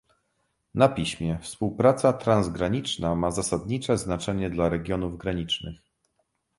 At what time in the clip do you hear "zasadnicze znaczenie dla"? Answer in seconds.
3.31-4.69